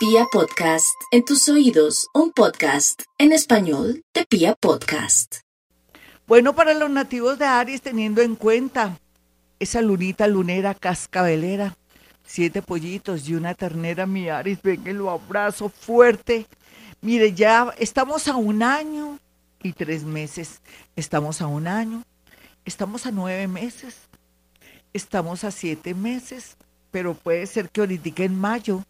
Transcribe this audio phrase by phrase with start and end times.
[0.00, 5.40] Pia Podcast, en tus oídos, un podcast en español de Pia Podcast.
[6.26, 8.98] Bueno, para los nativos de Aries, teniendo en cuenta
[9.58, 11.76] esa lunita lunera cascabelera,
[12.24, 16.46] siete pollitos y una ternera, mi Aries, ven que lo abrazo fuerte.
[17.02, 19.18] Mire, ya estamos a un año
[19.62, 20.62] y tres meses.
[20.96, 22.04] Estamos a un año,
[22.64, 23.98] estamos a nueve meses,
[24.94, 26.56] estamos a siete meses,
[26.90, 28.82] pero puede ser que ahorita en mayo,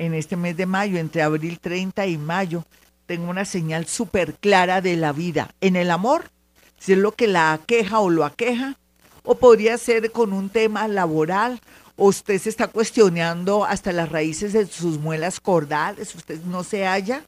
[0.00, 2.64] en este mes de mayo, entre abril 30 y mayo,
[3.04, 5.54] tenga una señal súper clara de la vida.
[5.60, 6.30] En el amor,
[6.78, 8.78] si es lo que la aqueja o lo aqueja,
[9.24, 11.60] o podría ser con un tema laboral,
[11.96, 16.86] o usted se está cuestionando hasta las raíces de sus muelas cordales, usted no se
[16.86, 17.22] halla,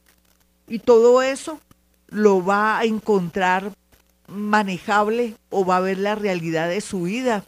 [0.67, 1.59] y todo eso
[2.07, 3.71] lo va a encontrar
[4.27, 7.45] manejable o va a ver la realidad de su vida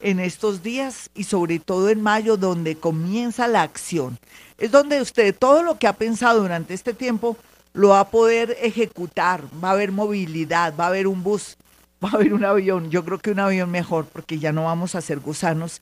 [0.00, 4.18] en estos días y sobre todo en mayo donde comienza la acción.
[4.58, 7.36] Es donde usted todo lo que ha pensado durante este tiempo
[7.72, 11.56] lo va a poder ejecutar, va a haber movilidad, va a haber un bus,
[12.04, 12.90] va a haber un avión.
[12.90, 15.80] Yo creo que un avión mejor porque ya no vamos a ser gusanos,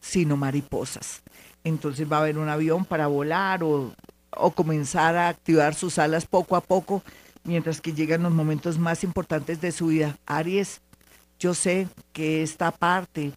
[0.00, 1.22] sino mariposas.
[1.64, 3.92] Entonces va a haber un avión para volar o,
[4.30, 7.02] o comenzar a activar sus alas poco a poco
[7.44, 10.18] mientras que llegan los momentos más importantes de su vida.
[10.26, 10.82] Aries,
[11.38, 13.32] yo sé que esta parte,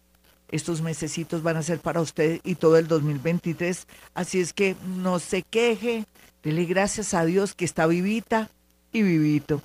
[0.52, 5.18] estos mesecitos van a ser para usted y todo el 2023, así es que no
[5.18, 6.04] se queje,
[6.44, 8.50] dele gracias a Dios que está vivita
[8.92, 9.62] y vivito.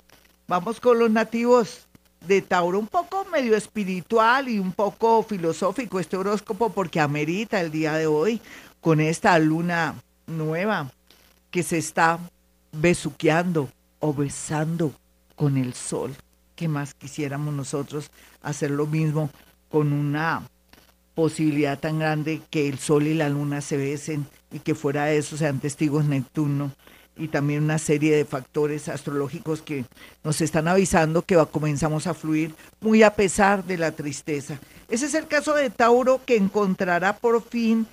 [0.48, 1.86] Vamos con los nativos
[2.26, 7.70] de Tauro, un poco medio espiritual y un poco filosófico este horóscopo porque amerita el
[7.70, 8.40] día de hoy
[8.80, 9.94] con esta luna
[10.26, 10.90] nueva
[11.50, 12.18] que se está
[12.72, 13.68] besuqueando
[14.00, 14.92] o besando
[15.36, 16.16] con el sol.
[16.56, 18.10] ¿Qué más quisiéramos nosotros
[18.42, 19.30] hacer lo mismo
[19.68, 20.42] con una
[21.18, 25.18] posibilidad tan grande que el sol y la luna se besen y que fuera de
[25.18, 26.70] eso sean testigos Neptuno
[27.16, 29.84] y también una serie de factores astrológicos que
[30.22, 34.60] nos están avisando que comenzamos a fluir muy a pesar de la tristeza.
[34.88, 37.88] Ese es el caso de Tauro que encontrará por fin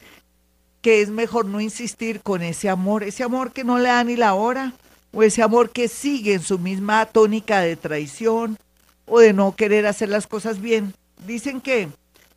[0.84, 4.18] que es mejor no insistir con ese amor, ese amor que no le da ni
[4.18, 4.74] la hora,
[5.12, 8.59] o ese amor que sigue en su misma tónica de traición
[9.07, 10.94] o de no querer hacer las cosas bien.
[11.25, 11.90] Dicen que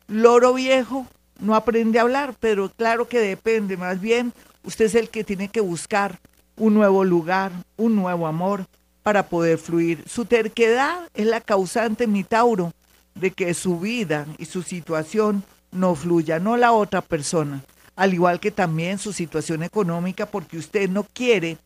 [0.09, 1.05] loro viejo
[1.39, 4.33] no aprende a hablar, pero claro que depende, más bien
[4.63, 6.19] usted es el que tiene que buscar
[6.57, 8.65] un nuevo lugar, un nuevo amor
[9.03, 10.03] para poder fluir.
[10.07, 12.73] Su terquedad es la causante, mi Tauro,
[13.15, 17.63] de que su vida y su situación no fluya, no la otra persona,
[17.95, 21.57] al igual que también su situación económica, porque usted no quiere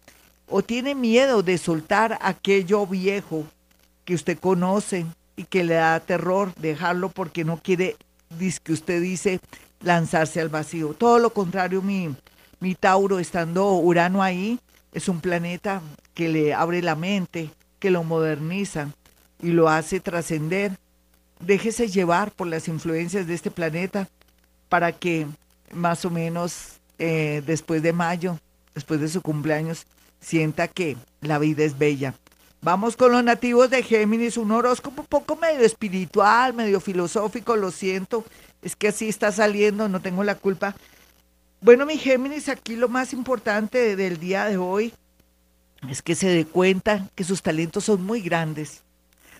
[0.48, 3.46] o tiene miedo de soltar aquello viejo
[4.06, 5.06] que usted conoce
[5.36, 7.96] y que le da terror dejarlo porque no quiere,
[8.64, 9.40] que usted dice,
[9.82, 10.94] lanzarse al vacío.
[10.94, 12.16] Todo lo contrario, mi,
[12.60, 14.60] mi Tauro, estando Urano ahí,
[14.94, 15.82] es un planeta
[16.14, 17.50] que le abre la mente,
[17.80, 18.90] que lo moderniza
[19.42, 20.78] y lo hace trascender.
[21.40, 24.08] Déjese llevar por las influencias de este planeta
[24.70, 25.28] para que
[25.72, 28.40] más o menos eh, después de mayo,
[28.74, 29.86] después de su cumpleaños,
[30.22, 32.16] sienta que la vida es bella.
[32.64, 37.72] Vamos con los nativos de Géminis, un horóscopo un poco medio espiritual, medio filosófico, lo
[37.72, 38.24] siento,
[38.62, 40.74] es que así está saliendo, no tengo la culpa.
[41.60, 44.94] Bueno, mi Géminis, aquí lo más importante del día de hoy
[45.90, 48.82] es que se dé cuenta que sus talentos son muy grandes,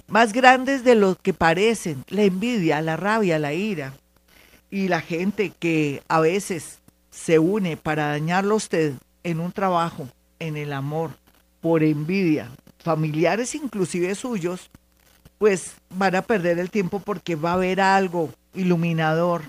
[0.10, 3.94] más grandes de lo que parecen, la envidia, la rabia, la ira
[4.70, 6.80] y la gente que a veces
[7.10, 11.12] se une para dañarlo a usted en un trabajo en el amor,
[11.62, 12.52] por envidia,
[12.84, 14.70] familiares inclusive suyos,
[15.38, 19.44] pues van a perder el tiempo porque va a haber algo iluminador.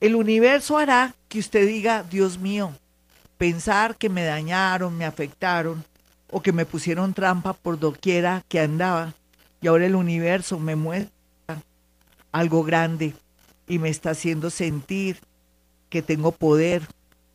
[0.00, 2.72] El universo hará que usted diga, Dios mío,
[3.38, 5.84] pensar que me dañaron, me afectaron
[6.30, 9.14] o que me pusieron trampa por doquiera que andaba
[9.60, 11.10] y ahora el universo me muestra
[12.32, 13.14] algo grande
[13.68, 15.18] y me está haciendo sentir
[15.88, 16.82] que tengo poder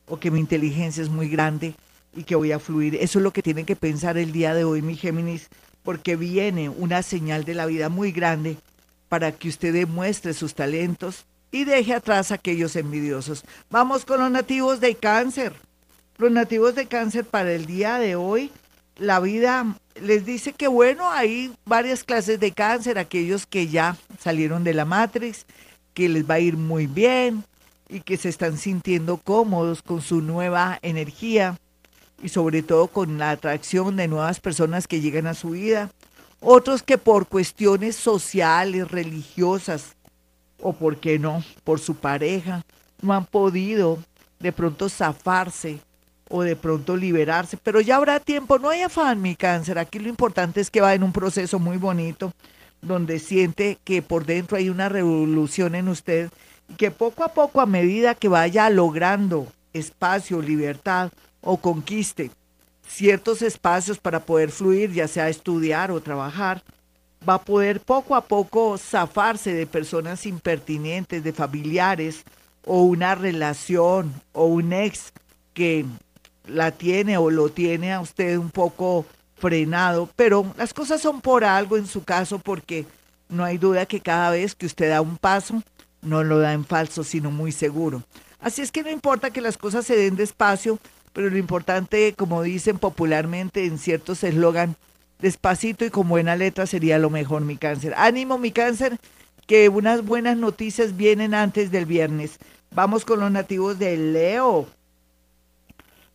[0.08, 1.76] o que mi inteligencia es muy grande
[2.16, 2.96] y que voy a fluir.
[2.96, 5.50] Eso es lo que tienen que pensar el día de hoy, mi Géminis,
[5.84, 8.58] porque viene una señal de la vida muy grande
[9.08, 13.44] para que usted demuestre sus talentos y deje atrás a aquellos envidiosos.
[13.70, 15.54] Vamos con los nativos de cáncer.
[16.18, 18.52] Los nativos de cáncer para el día de hoy,
[18.98, 24.64] la vida les dice que bueno, hay varias clases de cáncer, aquellos que ya salieron
[24.64, 25.46] de la Matrix,
[25.94, 27.44] que les va a ir muy bien
[27.88, 31.58] y que se están sintiendo cómodos con su nueva energía
[32.22, 35.90] y sobre todo con la atracción de nuevas personas que llegan a su vida.
[36.42, 39.96] Otros que por cuestiones sociales, religiosas
[40.62, 42.64] o, por qué no, por su pareja,
[43.02, 44.00] no han podido
[44.40, 45.80] de pronto zafarse
[46.30, 50.10] o de pronto liberarse, pero ya habrá tiempo, no hay afán mi cáncer, aquí lo
[50.10, 52.32] importante es que va en un proceso muy bonito,
[52.82, 56.30] donde siente que por dentro hay una revolución en usted
[56.70, 61.12] y que poco a poco, a medida que vaya logrando espacio, libertad
[61.42, 62.32] o conquiste
[62.88, 66.64] ciertos espacios para poder fluir, ya sea estudiar o trabajar,
[67.28, 72.24] va a poder poco a poco zafarse de personas impertinentes, de familiares
[72.66, 75.14] o una relación o un ex
[75.54, 75.86] que
[76.48, 79.06] la tiene o lo tiene a usted un poco
[79.38, 82.86] frenado, pero las cosas son por algo en su caso porque
[83.30, 85.62] no hay duda que cada vez que usted da un paso,
[86.02, 88.04] no lo da en falso, sino muy seguro.
[88.40, 90.80] Así es que no importa que las cosas se den despacio,
[91.14, 94.76] pero lo importante, como dicen popularmente en ciertos eslogan,
[95.20, 97.94] despacito y con buena letra sería lo mejor, mi cáncer.
[97.98, 98.98] Ánimo, mi cáncer,
[99.48, 102.38] que unas buenas noticias vienen antes del viernes.
[102.72, 104.68] Vamos con los nativos de Leo.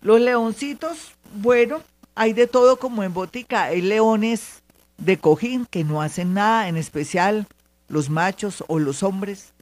[0.01, 1.83] Los leoncitos, bueno,
[2.15, 3.65] hay de todo como en botica.
[3.65, 4.63] Hay leones
[4.99, 7.47] de cojín que no hacen nada, en especial
[7.89, 9.53] los machos o los hombres.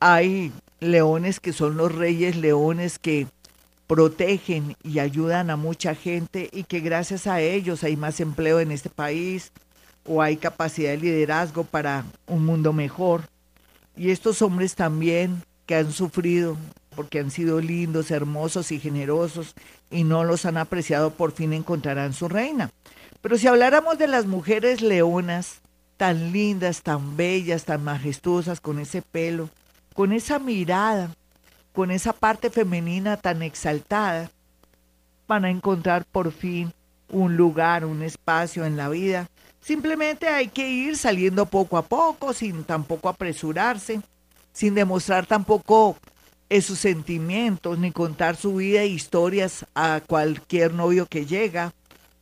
[0.00, 3.26] Hay leones que son los reyes leones que
[3.94, 8.72] protegen y ayudan a mucha gente y que gracias a ellos hay más empleo en
[8.72, 9.52] este país
[10.04, 13.28] o hay capacidad de liderazgo para un mundo mejor.
[13.96, 16.56] Y estos hombres también que han sufrido
[16.96, 19.54] porque han sido lindos, hermosos y generosos
[19.92, 22.72] y no los han apreciado, por fin encontrarán su reina.
[23.22, 25.60] Pero si habláramos de las mujeres leonas,
[25.96, 29.50] tan lindas, tan bellas, tan majestuosas, con ese pelo,
[29.94, 31.14] con esa mirada,
[31.74, 34.30] con esa parte femenina tan exaltada,
[35.26, 36.72] van a encontrar por fin
[37.10, 39.28] un lugar, un espacio en la vida.
[39.60, 44.00] Simplemente hay que ir saliendo poco a poco, sin tampoco apresurarse,
[44.52, 45.96] sin demostrar tampoco
[46.62, 51.72] sus sentimientos, ni contar su vida e historias a cualquier novio que llega,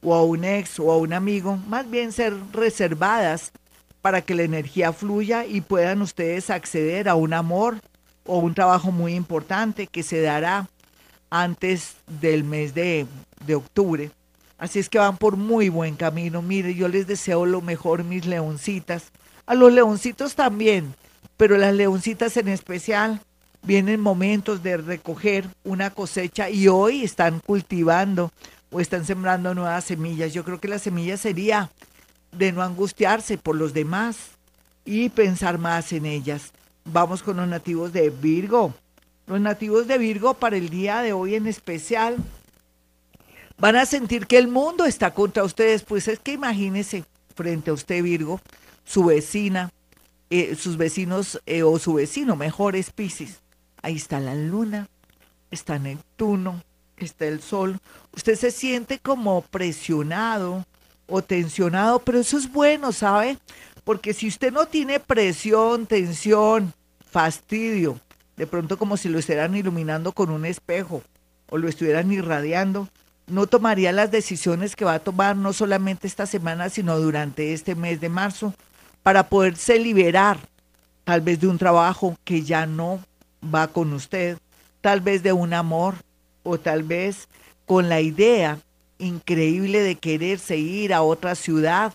[0.02, 3.52] o a un ex o a un amigo, más bien ser reservadas
[4.00, 7.76] para que la energía fluya y puedan ustedes acceder a un amor
[8.26, 10.68] o un trabajo muy importante que se dará
[11.30, 13.06] antes del mes de,
[13.46, 14.10] de octubre.
[14.58, 16.42] Así es que van por muy buen camino.
[16.42, 19.10] Mire, yo les deseo lo mejor, mis leoncitas.
[19.46, 20.94] A los leoncitos también,
[21.36, 23.20] pero las leoncitas en especial
[23.62, 28.30] vienen momentos de recoger una cosecha y hoy están cultivando
[28.70, 30.32] o están sembrando nuevas semillas.
[30.32, 31.70] Yo creo que la semilla sería
[32.32, 34.16] de no angustiarse por los demás
[34.84, 36.52] y pensar más en ellas.
[36.84, 38.74] Vamos con los nativos de Virgo.
[39.26, 42.16] Los nativos de Virgo para el día de hoy en especial
[43.58, 45.82] van a sentir que el mundo está contra ustedes.
[45.84, 48.40] Pues es que imagínense frente a usted Virgo,
[48.84, 49.70] su vecina,
[50.30, 53.40] eh, sus vecinos eh, o su vecino, mejor es Pisces.
[53.80, 54.88] Ahí está la luna,
[55.50, 56.62] está Neptuno,
[56.96, 57.78] está el sol.
[58.14, 60.64] Usted se siente como presionado
[61.06, 63.38] o tensionado, pero eso es bueno, ¿sabe?
[63.84, 66.72] Porque si usted no tiene presión, tensión,
[67.10, 67.98] fastidio,
[68.36, 71.02] de pronto como si lo estuvieran iluminando con un espejo
[71.50, 72.88] o lo estuvieran irradiando,
[73.26, 77.74] no tomaría las decisiones que va a tomar no solamente esta semana, sino durante este
[77.74, 78.54] mes de marzo,
[79.02, 80.38] para poderse liberar
[81.04, 83.00] tal vez de un trabajo que ya no
[83.42, 84.38] va con usted,
[84.80, 85.94] tal vez de un amor
[86.42, 87.28] o tal vez
[87.66, 88.58] con la idea
[88.98, 91.92] increíble de quererse ir a otra ciudad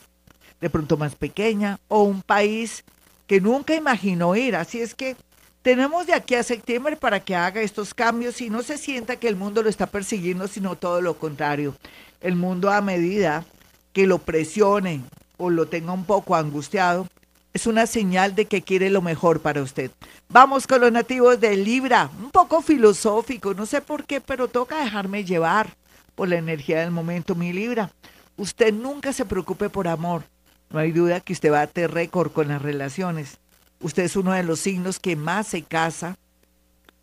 [0.61, 2.83] de pronto más pequeña, o un país
[3.27, 4.55] que nunca imaginó ir.
[4.55, 5.15] Así es que
[5.61, 9.27] tenemos de aquí a septiembre para que haga estos cambios y no se sienta que
[9.27, 11.75] el mundo lo está persiguiendo, sino todo lo contrario.
[12.21, 13.45] El mundo a medida
[13.93, 15.01] que lo presione
[15.37, 17.07] o lo tenga un poco angustiado,
[17.53, 19.91] es una señal de que quiere lo mejor para usted.
[20.29, 24.83] Vamos con los nativos de Libra, un poco filosófico, no sé por qué, pero toca
[24.83, 25.75] dejarme llevar
[26.15, 27.91] por la energía del momento, mi Libra.
[28.35, 30.23] Usted nunca se preocupe por amor,
[30.69, 33.38] no hay duda que usted tener récord con las relaciones.
[33.79, 36.17] Usted es uno de los signos que más se casa,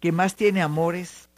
[0.00, 1.28] que más tiene amores,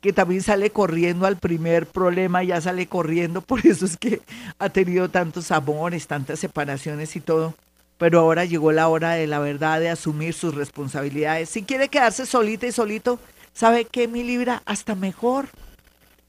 [0.00, 4.20] que también sale corriendo al primer problema, ya sale corriendo, por eso es que
[4.58, 7.54] ha tenido tantos amores, tantas separaciones y todo.
[7.96, 11.48] Pero ahora llegó la hora de la verdad, de asumir sus responsabilidades.
[11.48, 13.18] Si quiere quedarse solita y solito,
[13.52, 14.62] ¿sabe qué, mi Libra?
[14.66, 15.48] Hasta mejor.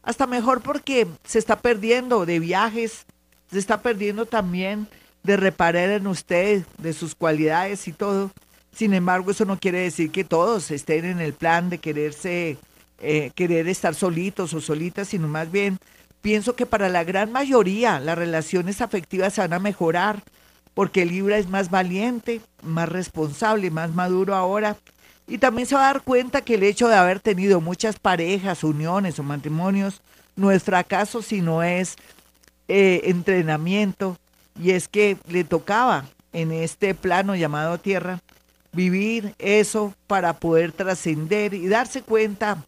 [0.01, 3.05] Hasta mejor porque se está perdiendo de viajes,
[3.51, 4.87] se está perdiendo también
[5.29, 8.31] de reparar en usted, de sus cualidades y todo.
[8.73, 12.57] Sin embargo, eso no quiere decir que todos estén en el plan de quererse,
[12.99, 15.77] eh, querer estar solitos o solitas, sino más bien
[16.21, 20.23] pienso que para la gran mayoría las relaciones afectivas se van a mejorar,
[20.73, 24.77] porque Libra es más valiente, más responsable, más maduro ahora.
[25.27, 28.63] Y también se va a dar cuenta que el hecho de haber tenido muchas parejas,
[28.63, 30.01] uniones o matrimonios
[30.35, 31.97] no es fracaso, sino es
[32.67, 34.17] eh, entrenamiento.
[34.61, 38.19] Y es que le tocaba en este plano llamado Tierra
[38.71, 42.63] vivir eso para poder trascender y darse cuenta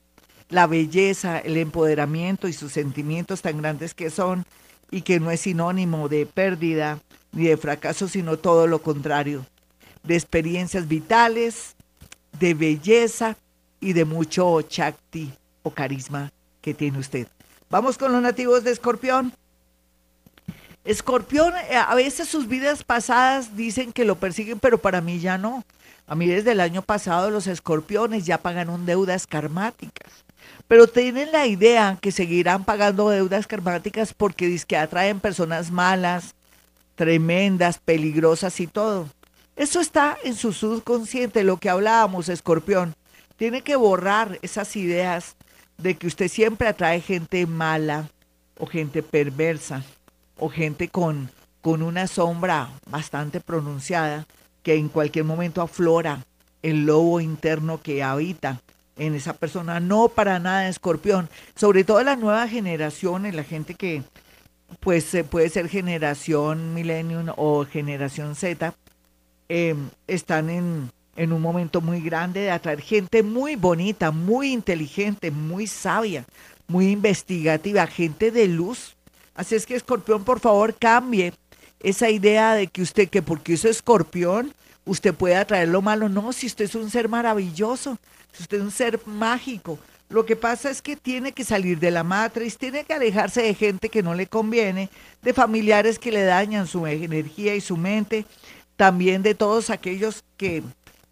[0.50, 4.46] la belleza, el empoderamiento y sus sentimientos tan grandes que son
[4.90, 7.00] y que no es sinónimo de pérdida
[7.32, 9.46] ni de fracaso, sino todo lo contrario,
[10.04, 11.76] de experiencias vitales,
[12.40, 13.38] de belleza
[13.80, 15.32] y de mucho chakti
[15.64, 16.32] o carisma
[16.62, 17.28] que tiene usted.
[17.70, 19.34] Vamos con los nativos de Escorpión.
[20.84, 25.38] Escorpión, eh, a veces sus vidas pasadas dicen que lo persiguen, pero para mí ya
[25.38, 25.64] no.
[26.08, 30.12] A mí desde el año pasado los escorpiones ya pagan un deudas karmáticas.
[30.68, 36.34] Pero tienen la idea que seguirán pagando deudas karmáticas porque dice que atraen personas malas,
[36.96, 39.08] tremendas, peligrosas y todo.
[39.56, 42.96] Eso está en su subconsciente, lo que hablábamos, escorpión.
[43.38, 45.36] Tiene que borrar esas ideas
[45.78, 48.10] de que usted siempre atrae gente mala
[48.58, 49.84] o gente perversa
[50.42, 51.30] o gente con,
[51.62, 54.26] con una sombra bastante pronunciada
[54.64, 56.26] que en cualquier momento aflora
[56.64, 58.60] el lobo interno que habita
[58.98, 59.80] en esa persona.
[59.80, 61.30] No para nada, escorpión.
[61.56, 64.04] Sobre todo la nueva generación, la gente que
[64.80, 68.74] pues puede ser generación millennium o generación Z,
[69.48, 75.30] em, están en, en un momento muy grande de atraer gente muy bonita, muy inteligente,
[75.30, 76.26] muy sabia,
[76.68, 78.96] muy investigativa, gente de luz.
[79.42, 81.34] Así es que escorpión, por favor, cambie
[81.80, 84.54] esa idea de que usted, que porque es escorpión,
[84.86, 86.10] usted puede atraer lo malo.
[86.10, 87.98] No, si usted es un ser maravilloso,
[88.32, 89.80] si usted es un ser mágico.
[90.10, 93.56] Lo que pasa es que tiene que salir de la matriz, tiene que alejarse de
[93.56, 94.92] gente que no le conviene,
[95.24, 98.28] de familiares que le dañan su energía y su mente,
[98.76, 100.62] también de todos aquellos que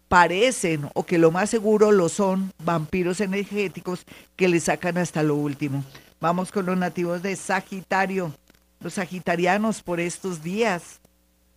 [0.06, 4.06] parecen o que lo más seguro lo son vampiros energéticos
[4.36, 5.84] que le sacan hasta lo último.
[6.20, 8.34] Vamos con los nativos de Sagitario.
[8.80, 11.00] Los sagitarianos por estos días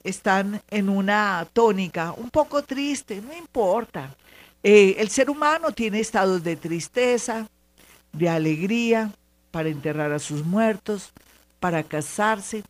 [0.05, 4.15] están en una tónica un poco triste, no importa.
[4.63, 7.47] Eh, el ser humano tiene estados de tristeza,
[8.13, 9.11] de alegría,
[9.51, 11.11] para enterrar a sus muertos,
[11.59, 12.63] para casarse.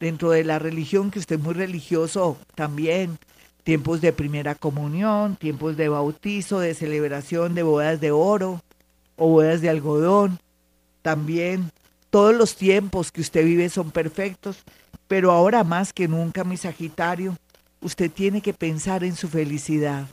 [0.00, 3.18] Dentro de la religión, que usted es muy religioso también,
[3.62, 8.60] tiempos de primera comunión, tiempos de bautizo, de celebración de bodas de oro
[9.16, 10.38] o bodas de algodón.
[11.08, 11.72] También
[12.10, 14.62] todos los tiempos que usted vive son perfectos
[15.08, 17.34] pero ahora más que nunca, mi Sagitario,
[17.80, 20.06] usted tiene que pensar en su felicidad.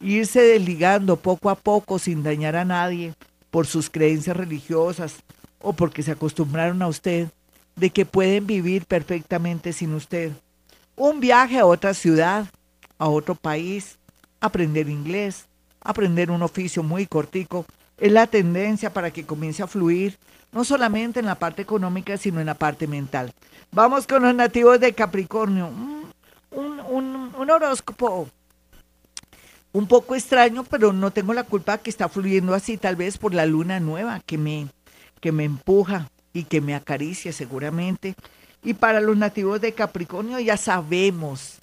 [0.00, 3.14] Irse desligando poco a poco sin dañar a nadie
[3.52, 5.22] por sus creencias religiosas
[5.60, 7.28] o porque se acostumbraron a usted,
[7.76, 10.32] de que pueden vivir perfectamente sin usted.
[10.96, 12.46] Un viaje a otra ciudad,
[12.98, 13.96] a otro país,
[14.40, 15.46] aprender inglés,
[15.80, 17.64] aprender un oficio muy cortico,
[18.02, 20.18] es la tendencia para que comience a fluir,
[20.50, 23.32] no solamente en la parte económica, sino en la parte mental.
[23.70, 25.70] Vamos con los nativos de Capricornio.
[26.50, 28.28] Un, horóscopo
[29.72, 33.34] un poco extraño, pero no tengo la culpa que está fluyendo así, tal vez por
[33.34, 34.66] la luna nueva que me,
[35.20, 38.16] que me empuja y que me acaricia seguramente.
[38.64, 41.60] Y para los nativos de Capricornio ya sabemos,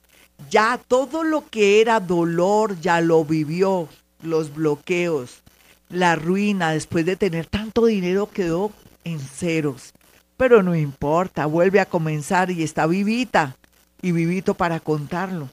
[0.50, 3.90] ya todo lo que era dolor ya lo vivió,
[4.22, 5.44] los bloqueos,
[5.90, 8.72] la ruina después de tener tanto dinero quedó
[9.04, 9.94] en ceros.
[10.38, 13.58] Pero no importa, vuelve a comenzar y está vivita
[14.02, 15.50] y vivito para contarlo.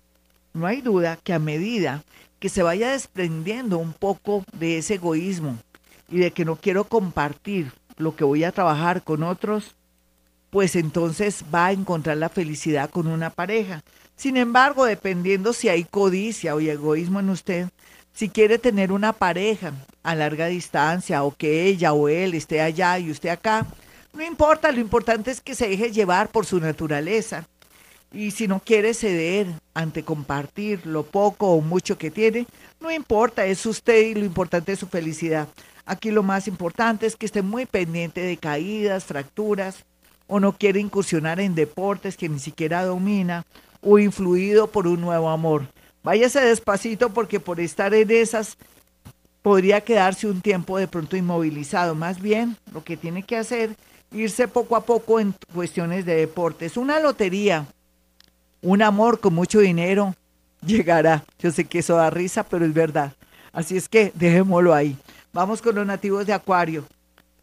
[0.52, 2.04] No hay duda que a medida
[2.38, 5.58] que se vaya desprendiendo un poco de ese egoísmo
[6.08, 9.74] y de que no quiero compartir lo que voy a trabajar con otros,
[10.50, 13.82] pues entonces va a encontrar la felicidad con una pareja.
[14.16, 17.68] Sin embargo, dependiendo si hay codicia o egoísmo en usted,
[18.16, 22.98] si quiere tener una pareja a larga distancia o que ella o él esté allá
[22.98, 23.66] y usted acá,
[24.14, 27.46] no importa, lo importante es que se deje llevar por su naturaleza.
[28.10, 32.46] Y si no quiere ceder ante compartir lo poco o mucho que tiene,
[32.80, 35.46] no importa, es usted y lo importante es su felicidad.
[35.84, 39.84] Aquí lo más importante es que esté muy pendiente de caídas, fracturas,
[40.26, 43.44] o no quiere incursionar en deportes que ni siquiera domina,
[43.82, 45.68] o influido por un nuevo amor.
[46.06, 48.56] Váyase despacito porque por estar en esas
[49.42, 51.96] podría quedarse un tiempo de pronto inmovilizado.
[51.96, 53.74] Más bien, lo que tiene que hacer
[54.12, 56.76] irse poco a poco en cuestiones de deportes.
[56.76, 57.66] Una lotería,
[58.62, 60.14] un amor con mucho dinero
[60.64, 61.24] llegará.
[61.40, 63.12] Yo sé que eso da risa, pero es verdad.
[63.52, 64.96] Así es que dejémoslo ahí.
[65.32, 66.84] Vamos con los nativos de Acuario.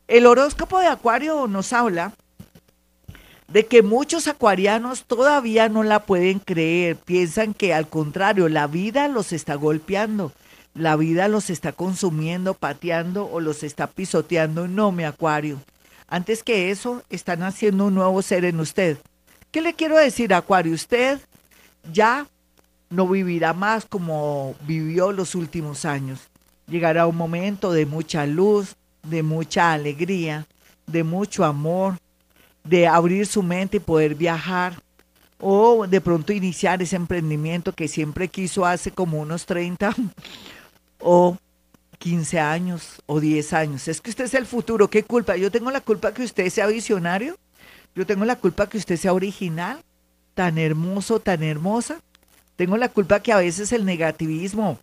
[0.07, 2.13] El horóscopo de Acuario nos habla
[3.53, 9.07] de que muchos acuarianos todavía no la pueden creer, piensan que al contrario, la vida
[9.07, 10.31] los está golpeando,
[10.73, 14.67] la vida los está consumiendo, pateando o los está pisoteando.
[14.67, 15.61] No, mi acuario.
[16.07, 18.97] Antes que eso, están haciendo un nuevo ser en usted.
[19.51, 20.73] ¿Qué le quiero decir, Acuario?
[20.73, 21.19] Usted
[21.91, 22.25] ya
[22.89, 26.21] no vivirá más como vivió los últimos años.
[26.65, 30.47] Llegará un momento de mucha luz, de mucha alegría,
[30.87, 31.97] de mucho amor,
[32.63, 34.81] de abrir su mente y poder viajar,
[35.39, 39.93] o de pronto iniciar ese emprendimiento que siempre quiso hace como unos 30
[40.99, 41.37] o
[41.99, 43.87] 15 años o 10 años.
[43.87, 45.35] Es que usted es el futuro, ¿qué culpa?
[45.35, 47.37] Yo tengo la culpa que usted sea visionario,
[47.95, 49.83] yo tengo la culpa que usted sea original,
[50.33, 52.01] tan hermoso, tan hermosa.
[52.55, 54.79] Tengo la culpa que a veces el negativismo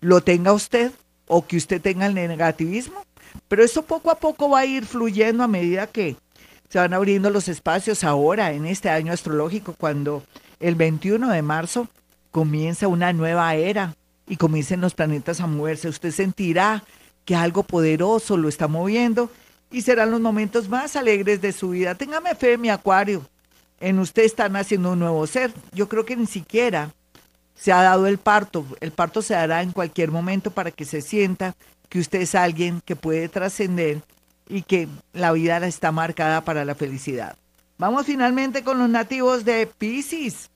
[0.00, 0.92] lo tenga usted
[1.26, 3.04] o que usted tenga el negativismo,
[3.48, 6.16] pero eso poco a poco va a ir fluyendo a medida que
[6.68, 10.22] se van abriendo los espacios ahora, en este año astrológico, cuando
[10.60, 11.88] el 21 de marzo
[12.30, 13.94] comienza una nueva era
[14.26, 15.88] y comiencen los planetas a moverse.
[15.88, 16.82] Usted sentirá
[17.24, 19.30] que algo poderoso lo está moviendo
[19.70, 21.94] y serán los momentos más alegres de su vida.
[21.94, 23.26] Téngame fe, mi acuario.
[23.80, 25.52] En usted están haciendo un nuevo ser.
[25.72, 26.92] Yo creo que ni siquiera
[27.54, 28.64] se ha dado el parto.
[28.80, 31.54] El parto se dará en cualquier momento para que se sienta
[31.88, 34.02] que usted es alguien que puede trascender
[34.48, 37.36] y que la vida está marcada para la felicidad.
[37.78, 40.50] Vamos finalmente con los nativos de Pisces.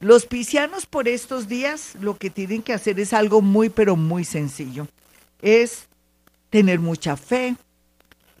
[0.00, 4.24] Los piscianos por estos días lo que tienen que hacer es algo muy pero muy
[4.24, 4.88] sencillo.
[5.40, 5.86] Es
[6.50, 7.56] tener mucha fe,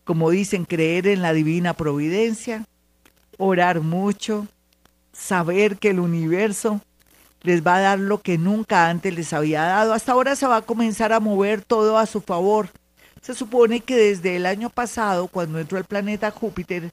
[0.04, 2.64] como dicen, creer en la divina providencia,
[3.38, 4.46] orar mucho,
[5.12, 6.80] saber que el universo
[7.42, 9.94] les va a dar lo que nunca antes les había dado.
[9.94, 12.70] Hasta ahora se va a comenzar a mover todo a su favor
[13.26, 16.92] se supone que desde el año pasado, cuando entró el planeta Júpiter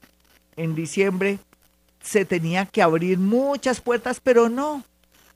[0.55, 1.37] en diciembre,
[2.01, 4.83] se tenía que abrir muchas puertas, pero no.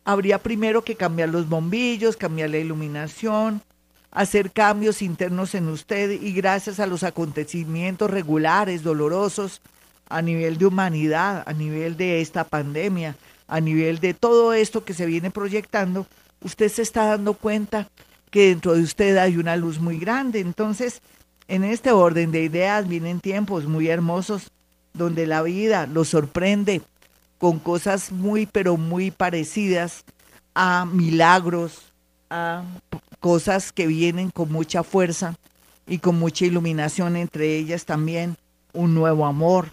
[0.05, 3.61] Habría primero que cambiar los bombillos, cambiar la iluminación,
[4.09, 9.61] hacer cambios internos en usted y gracias a los acontecimientos regulares, dolorosos,
[10.09, 13.15] a nivel de humanidad, a nivel de esta pandemia,
[13.47, 16.07] a nivel de todo esto que se viene proyectando,
[16.41, 17.87] usted se está dando cuenta
[18.29, 20.39] que dentro de usted hay una luz muy grande.
[20.39, 21.01] Entonces,
[21.47, 24.51] en este orden de ideas vienen tiempos muy hermosos
[24.93, 26.81] donde la vida lo sorprende
[27.37, 30.03] con cosas muy, pero muy parecidas
[30.55, 31.93] a milagros,
[32.29, 32.63] a
[33.19, 35.35] cosas que vienen con mucha fuerza
[35.85, 38.35] y con mucha iluminación, entre ellas también
[38.73, 39.71] un nuevo amor,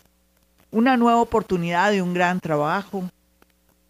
[0.70, 3.10] una nueva oportunidad de un gran trabajo,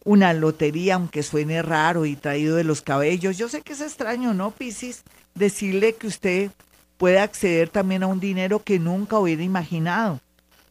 [0.04, 3.38] una lotería, aunque suene raro y traído de los cabellos.
[3.38, 5.02] Yo sé que es extraño, ¿no, Piscis?
[5.34, 6.50] Decirle que usted
[6.98, 10.20] puede acceder también a un dinero que nunca hubiera imaginado.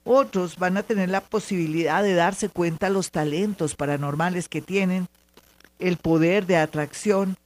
[0.06, 5.08] Otros van a tener la posibilidad de darse cuenta los talentos paranormales que tienen,
[5.80, 7.38] el poder de atracción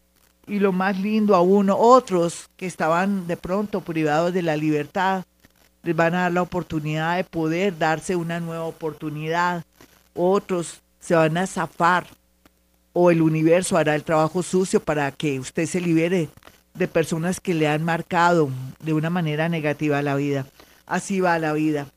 [0.47, 5.25] y lo más lindo aún, otros que estaban de pronto privados de la libertad,
[5.83, 9.63] les van a dar la oportunidad de poder darse una nueva oportunidad.
[10.15, 12.05] Otros se van a zafar
[12.91, 16.27] o el universo hará el trabajo sucio para que usted se libere
[16.73, 18.49] de personas que le han marcado
[18.81, 20.45] de una manera negativa la vida.
[20.85, 21.87] Así va la vida.